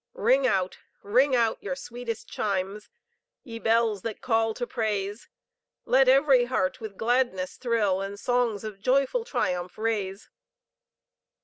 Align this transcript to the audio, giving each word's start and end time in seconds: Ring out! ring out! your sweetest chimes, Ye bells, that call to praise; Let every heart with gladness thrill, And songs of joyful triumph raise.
Ring 0.15 0.47
out! 0.47 0.79
ring 1.03 1.35
out! 1.35 1.61
your 1.61 1.75
sweetest 1.75 2.27
chimes, 2.27 2.89
Ye 3.43 3.59
bells, 3.59 4.01
that 4.01 4.19
call 4.19 4.55
to 4.55 4.65
praise; 4.65 5.29
Let 5.85 6.09
every 6.09 6.45
heart 6.45 6.79
with 6.81 6.97
gladness 6.97 7.55
thrill, 7.57 8.01
And 8.01 8.19
songs 8.19 8.63
of 8.63 8.81
joyful 8.81 9.23
triumph 9.25 9.77
raise. 9.77 10.31